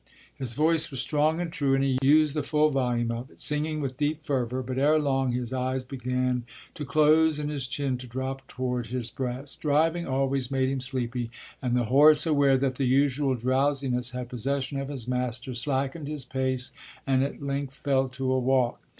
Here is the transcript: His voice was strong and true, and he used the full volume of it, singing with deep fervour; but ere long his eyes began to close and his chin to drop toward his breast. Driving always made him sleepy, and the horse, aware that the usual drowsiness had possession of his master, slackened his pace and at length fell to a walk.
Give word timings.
His 0.33 0.55
voice 0.55 0.89
was 0.89 0.99
strong 0.99 1.39
and 1.39 1.53
true, 1.53 1.75
and 1.75 1.83
he 1.83 1.99
used 2.01 2.35
the 2.35 2.41
full 2.41 2.69
volume 2.71 3.11
of 3.11 3.29
it, 3.29 3.37
singing 3.37 3.81
with 3.81 3.97
deep 3.97 4.25
fervour; 4.25 4.63
but 4.63 4.79
ere 4.79 4.97
long 4.97 5.31
his 5.31 5.53
eyes 5.53 5.83
began 5.83 6.43
to 6.73 6.85
close 6.85 7.37
and 7.37 7.51
his 7.51 7.67
chin 7.67 7.99
to 7.99 8.07
drop 8.07 8.47
toward 8.47 8.87
his 8.87 9.11
breast. 9.11 9.59
Driving 9.61 10.07
always 10.07 10.49
made 10.49 10.69
him 10.69 10.81
sleepy, 10.81 11.29
and 11.61 11.77
the 11.77 11.83
horse, 11.83 12.25
aware 12.25 12.57
that 12.57 12.77
the 12.77 12.85
usual 12.87 13.35
drowsiness 13.35 14.09
had 14.09 14.27
possession 14.29 14.79
of 14.79 14.89
his 14.89 15.07
master, 15.07 15.53
slackened 15.53 16.07
his 16.07 16.25
pace 16.25 16.71
and 17.05 17.23
at 17.23 17.39
length 17.43 17.75
fell 17.75 18.09
to 18.09 18.31
a 18.33 18.39
walk. 18.39 18.81